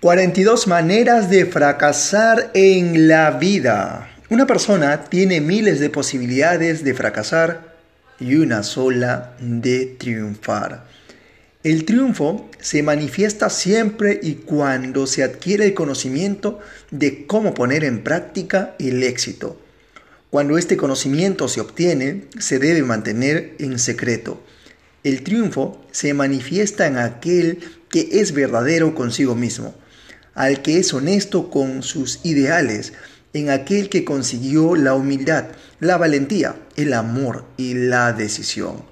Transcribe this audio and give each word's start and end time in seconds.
42 0.00 0.68
maneras 0.68 1.28
de 1.28 1.44
fracasar 1.44 2.52
en 2.54 3.08
la 3.08 3.32
vida. 3.32 4.08
Una 4.30 4.46
persona 4.46 5.02
tiene 5.02 5.40
miles 5.40 5.80
de 5.80 5.90
posibilidades 5.90 6.84
de 6.84 6.94
fracasar 6.94 7.74
y 8.20 8.36
una 8.36 8.62
sola 8.62 9.34
de 9.40 9.86
triunfar. 9.98 10.84
El 11.64 11.84
triunfo 11.84 12.48
se 12.60 12.84
manifiesta 12.84 13.50
siempre 13.50 14.20
y 14.22 14.34
cuando 14.34 15.08
se 15.08 15.24
adquiere 15.24 15.64
el 15.64 15.74
conocimiento 15.74 16.60
de 16.92 17.26
cómo 17.26 17.52
poner 17.52 17.82
en 17.82 18.04
práctica 18.04 18.76
el 18.78 19.02
éxito. 19.02 19.60
Cuando 20.30 20.58
este 20.58 20.76
conocimiento 20.76 21.48
se 21.48 21.60
obtiene, 21.60 22.26
se 22.38 22.60
debe 22.60 22.84
mantener 22.84 23.56
en 23.58 23.80
secreto. 23.80 24.40
El 25.02 25.24
triunfo 25.24 25.84
se 25.90 26.14
manifiesta 26.14 26.86
en 26.86 26.98
aquel 26.98 27.58
que 27.88 28.08
es 28.20 28.30
verdadero 28.30 28.94
consigo 28.94 29.34
mismo 29.34 29.74
al 30.38 30.62
que 30.62 30.78
es 30.78 30.94
honesto 30.94 31.50
con 31.50 31.82
sus 31.82 32.20
ideales, 32.22 32.92
en 33.32 33.50
aquel 33.50 33.88
que 33.88 34.04
consiguió 34.04 34.76
la 34.76 34.94
humildad, 34.94 35.46
la 35.80 35.96
valentía, 35.96 36.54
el 36.76 36.92
amor 36.92 37.44
y 37.56 37.74
la 37.74 38.12
decisión. 38.12 38.84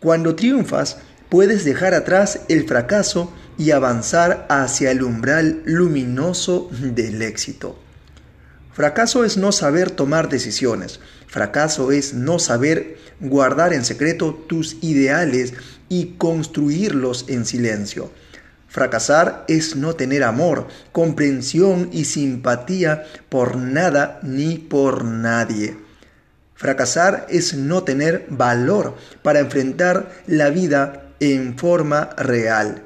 Cuando 0.00 0.36
triunfas, 0.36 0.98
puedes 1.30 1.64
dejar 1.64 1.94
atrás 1.94 2.40
el 2.50 2.68
fracaso 2.68 3.32
y 3.56 3.70
avanzar 3.70 4.46
hacia 4.50 4.90
el 4.90 5.02
umbral 5.02 5.62
luminoso 5.64 6.68
del 6.70 7.22
éxito. 7.22 7.78
Fracaso 8.74 9.24
es 9.24 9.38
no 9.38 9.52
saber 9.52 9.90
tomar 9.90 10.28
decisiones. 10.28 11.00
Fracaso 11.26 11.90
es 11.90 12.12
no 12.12 12.38
saber 12.38 12.98
guardar 13.20 13.72
en 13.72 13.86
secreto 13.86 14.34
tus 14.46 14.76
ideales 14.82 15.54
y 15.88 16.16
construirlos 16.18 17.24
en 17.28 17.46
silencio. 17.46 18.10
Fracasar 18.68 19.44
es 19.48 19.76
no 19.76 19.94
tener 19.94 20.22
amor, 20.24 20.68
comprensión 20.92 21.88
y 21.92 22.04
simpatía 22.04 23.04
por 23.28 23.56
nada 23.56 24.18
ni 24.22 24.58
por 24.58 25.04
nadie. 25.04 25.76
Fracasar 26.54 27.26
es 27.28 27.54
no 27.54 27.84
tener 27.84 28.26
valor 28.28 28.96
para 29.22 29.40
enfrentar 29.40 30.10
la 30.26 30.50
vida 30.50 31.12
en 31.20 31.58
forma 31.58 32.10
real. 32.16 32.82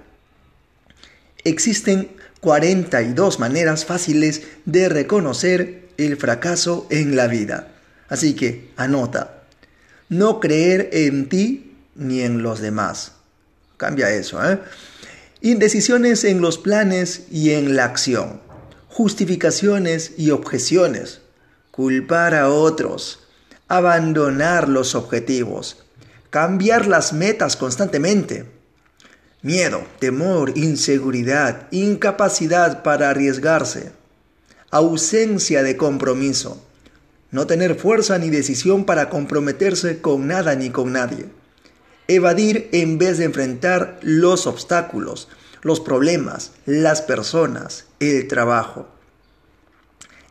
Existen 1.45 2.11
42 2.41 3.39
maneras 3.39 3.85
fáciles 3.85 4.43
de 4.65 4.89
reconocer 4.89 5.89
el 5.97 6.17
fracaso 6.17 6.87
en 6.91 7.17
la 7.17 7.27
vida. 7.27 7.69
Así 8.09 8.35
que 8.35 8.71
anota, 8.77 9.43
no 10.09 10.41
creer 10.41 10.91
en 10.93 11.29
ti 11.29 11.77
ni 11.95 12.23
en 12.23 12.43
los 12.43 12.61
demás. 12.61 13.13
Cambia 13.77 14.11
eso, 14.11 14.45
¿eh? 14.51 14.59
Indecisiones 15.43 16.25
en 16.25 16.43
los 16.43 16.59
planes 16.59 17.23
y 17.31 17.53
en 17.53 17.75
la 17.75 17.87
acción. 17.87 18.43
Justificaciones 18.89 20.13
y 20.19 20.33
objeciones. 20.33 21.23
Culpar 21.71 22.35
a 22.35 22.51
otros. 22.51 23.21
Abandonar 23.67 24.69
los 24.69 24.95
objetivos. 24.95 25.79
Cambiar 26.29 26.87
las 26.87 27.15
metas 27.15 27.57
constantemente. 27.57 28.45
Miedo, 29.41 29.83
temor, 29.99 30.53
inseguridad, 30.59 31.69
incapacidad 31.71 32.83
para 32.83 33.09
arriesgarse. 33.09 33.93
Ausencia 34.71 35.63
de 35.63 35.79
compromiso. 35.79 36.63
No 37.31 37.47
tener 37.47 37.77
fuerza 37.77 38.19
ni 38.19 38.29
decisión 38.29 38.85
para 38.85 39.09
comprometerse 39.09 40.03
con 40.03 40.27
nada 40.27 40.55
ni 40.55 40.69
con 40.69 40.93
nadie 40.93 41.40
Evadir 42.13 42.69
en 42.73 42.99
vez 42.99 43.19
de 43.19 43.25
enfrentar 43.25 44.01
los 44.03 44.49
obstáculos, 44.49 45.29
los 45.63 45.79
problemas, 45.79 46.51
las 46.67 47.03
personas, 47.03 47.85
el 48.01 48.27
trabajo. 48.27 48.89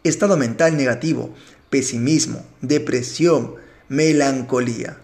Estado 0.03 0.35
mental 0.35 0.75
negativo, 0.75 1.33
pesimismo, 1.69 2.45
depresión, 2.59 3.55
melancolía. 3.87 4.97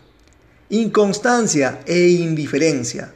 Inconstancia 0.67 1.79
e 1.85 2.09
indiferencia. 2.09 3.13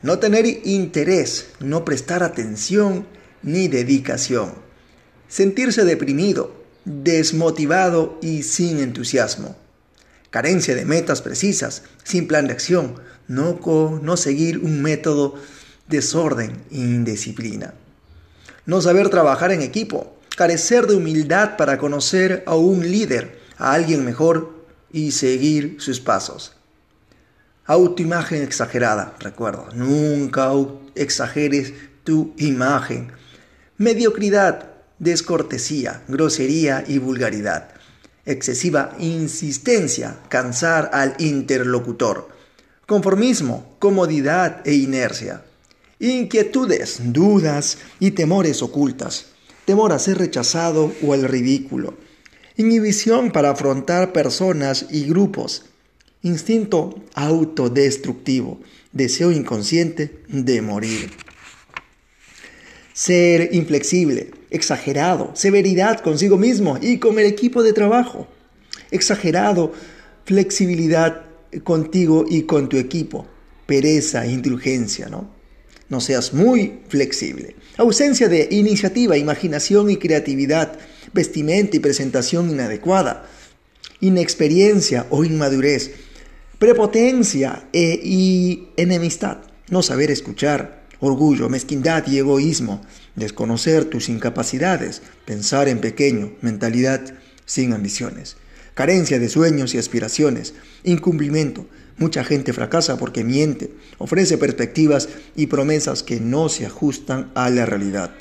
No 0.00 0.18
tener 0.18 0.46
interés, 0.64 1.48
no 1.60 1.84
prestar 1.84 2.22
atención 2.22 3.06
ni 3.42 3.68
dedicación. 3.68 4.54
Sentirse 5.28 5.84
deprimido, 5.84 6.54
desmotivado 6.86 8.18
y 8.22 8.42
sin 8.42 8.80
entusiasmo 8.80 9.54
carencia 10.30 10.74
de 10.74 10.84
metas 10.84 11.22
precisas, 11.22 11.82
sin 12.04 12.26
plan 12.26 12.46
de 12.46 12.52
acción, 12.52 12.94
no, 13.28 13.60
no 14.02 14.16
seguir 14.16 14.58
un 14.58 14.80
método, 14.80 15.34
desorden 15.88 16.64
e 16.70 16.78
indisciplina. 16.78 17.74
No 18.64 18.80
saber 18.80 19.08
trabajar 19.08 19.52
en 19.52 19.62
equipo, 19.62 20.16
carecer 20.36 20.86
de 20.86 20.94
humildad 20.94 21.56
para 21.56 21.78
conocer 21.78 22.44
a 22.46 22.54
un 22.54 22.88
líder, 22.88 23.40
a 23.58 23.72
alguien 23.72 24.04
mejor 24.04 24.64
y 24.92 25.10
seguir 25.10 25.76
sus 25.80 26.00
pasos. 26.00 26.54
Autoimagen 27.66 28.42
exagerada, 28.42 29.14
recuerdo, 29.18 29.68
nunca 29.74 30.50
exageres 30.94 31.72
tu 32.04 32.34
imagen. 32.36 33.12
Mediocridad, 33.76 34.70
descortesía, 34.98 36.02
grosería 36.08 36.84
y 36.86 36.98
vulgaridad 36.98 37.79
excesiva 38.32 38.94
insistencia, 38.98 40.18
cansar 40.28 40.90
al 40.92 41.14
interlocutor, 41.18 42.28
conformismo, 42.86 43.76
comodidad 43.78 44.66
e 44.66 44.74
inercia, 44.74 45.44
inquietudes, 45.98 47.12
dudas 47.12 47.78
y 47.98 48.12
temores 48.12 48.62
ocultas, 48.62 49.26
temor 49.64 49.92
a 49.92 49.98
ser 49.98 50.18
rechazado 50.18 50.92
o 51.02 51.12
al 51.12 51.24
ridículo, 51.24 51.94
inhibición 52.56 53.30
para 53.30 53.50
afrontar 53.50 54.12
personas 54.12 54.86
y 54.90 55.04
grupos, 55.04 55.66
instinto 56.22 57.02
autodestructivo, 57.14 58.60
deseo 58.92 59.30
inconsciente 59.30 60.22
de 60.28 60.62
morir. 60.62 61.10
Ser 62.92 63.54
inflexible, 63.54 64.30
exagerado, 64.50 65.30
severidad 65.34 66.00
consigo 66.00 66.36
mismo 66.36 66.78
y 66.80 66.98
con 66.98 67.18
el 67.18 67.26
equipo 67.26 67.62
de 67.62 67.72
trabajo. 67.72 68.26
Exagerado, 68.90 69.72
flexibilidad 70.24 71.24
contigo 71.64 72.24
y 72.28 72.42
con 72.42 72.68
tu 72.68 72.76
equipo. 72.76 73.26
Pereza, 73.66 74.26
indulgencia, 74.26 75.08
¿no? 75.08 75.30
No 75.88 76.00
seas 76.00 76.32
muy 76.32 76.80
flexible. 76.88 77.56
Ausencia 77.76 78.28
de 78.28 78.48
iniciativa, 78.50 79.16
imaginación 79.16 79.90
y 79.90 79.96
creatividad. 79.96 80.78
Vestimenta 81.12 81.76
y 81.76 81.80
presentación 81.80 82.50
inadecuada. 82.50 83.26
Inexperiencia 84.00 85.06
o 85.10 85.24
inmadurez. 85.24 85.90
Prepotencia 86.58 87.68
e, 87.72 88.00
y 88.02 88.68
enemistad. 88.76 89.38
No 89.68 89.82
saber 89.82 90.12
escuchar 90.12 90.79
orgullo, 91.00 91.48
mezquindad 91.48 92.06
y 92.06 92.18
egoísmo, 92.18 92.82
desconocer 93.16 93.86
tus 93.86 94.08
incapacidades, 94.08 95.02
pensar 95.24 95.68
en 95.68 95.80
pequeño, 95.80 96.32
mentalidad 96.42 97.14
sin 97.46 97.72
ambiciones, 97.72 98.36
carencia 98.74 99.18
de 99.18 99.28
sueños 99.28 99.74
y 99.74 99.78
aspiraciones, 99.78 100.54
incumplimiento. 100.84 101.66
Mucha 101.96 102.24
gente 102.24 102.52
fracasa 102.52 102.96
porque 102.96 103.24
miente, 103.24 103.72
ofrece 103.98 104.38
perspectivas 104.38 105.08
y 105.36 105.48
promesas 105.48 106.02
que 106.02 106.20
no 106.20 106.48
se 106.48 106.64
ajustan 106.64 107.30
a 107.34 107.50
la 107.50 107.66
realidad. 107.66 108.12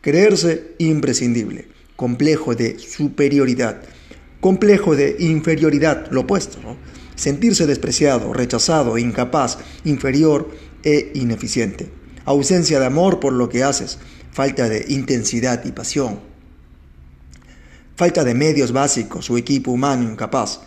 Creerse 0.00 0.74
imprescindible, 0.78 1.68
complejo 1.96 2.54
de 2.54 2.78
superioridad, 2.78 3.82
complejo 4.40 4.96
de 4.96 5.16
inferioridad, 5.20 6.10
lo 6.10 6.22
opuesto, 6.22 6.58
sentirse 7.14 7.66
despreciado, 7.66 8.32
rechazado, 8.32 8.98
incapaz, 8.98 9.58
inferior 9.84 10.50
e 10.82 11.12
ineficiente 11.14 12.03
ausencia 12.24 12.80
de 12.80 12.86
amor 12.86 13.20
por 13.20 13.32
lo 13.32 13.48
que 13.48 13.64
haces, 13.64 13.98
falta 14.32 14.68
de 14.68 14.84
intensidad 14.88 15.64
y 15.64 15.72
pasión, 15.72 16.20
falta 17.96 18.24
de 18.24 18.34
medios 18.34 18.72
básicos 18.72 19.30
o 19.30 19.38
equipo 19.38 19.70
humano 19.70 20.10
incapaz, 20.10 20.60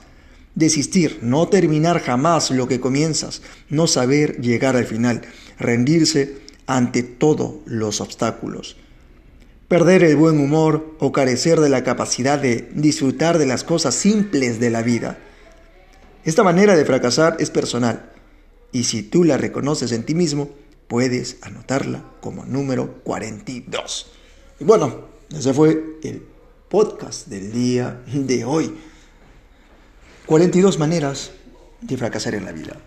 desistir, 0.56 1.20
no 1.22 1.48
terminar 1.50 2.00
jamás 2.00 2.50
lo 2.52 2.68
que 2.68 2.80
comienzas, 2.80 3.42
no 3.70 3.88
saber 3.88 4.40
llegar 4.42 4.76
al 4.76 4.86
final, 4.86 5.22
rendirse 5.60 6.38
ante 6.66 7.04
todos 7.04 7.56
los 7.66 8.02
obstáculos, 8.02 8.78
perder 9.68 10.04
el 10.04 10.16
buen 10.16 10.40
humor 10.40 10.96
o 11.00 11.12
carecer 11.12 11.60
de 11.60 11.70
la 11.70 11.84
capacidad 11.84 12.40
de 12.40 12.70
disfrutar 12.74 13.38
de 13.38 13.46
las 13.46 13.64
cosas 13.64 13.96
simples 13.96 14.60
de 14.60 14.70
la 14.70 14.82
vida. 14.82 15.20
Esta 16.24 16.44
manera 16.44 16.76
de 16.76 16.86
fracasar 16.86 17.38
es 17.40 17.50
personal, 17.50 18.12
y 18.72 18.86
si 18.86 19.04
tú 19.04 19.24
la 19.24 19.38
reconoces 19.38 19.92
en 19.92 20.04
ti 20.04 20.16
mismo, 20.16 20.50
puedes 20.88 21.38
anotarla 21.42 22.04
como 22.22 22.46
número 22.46 23.04
42. 23.04 24.12
Y 24.60 24.64
bueno, 24.64 25.06
ese 25.36 25.54
fue 25.54 26.00
el 26.04 26.24
podcast 26.70 27.28
del 27.28 27.52
día 27.52 28.02
de 28.08 28.46
hoy. 28.46 28.76
42 30.26 30.80
maneras 30.80 31.32
de 31.82 31.98
fracasar 31.98 32.36
en 32.36 32.46
la 32.46 32.52
vida. 32.52 32.78